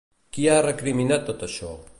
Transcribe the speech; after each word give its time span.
Qui 0.37 0.47
ha 0.49 0.55
recriminat 0.67 1.29
tot 1.31 1.47
això? 1.51 1.75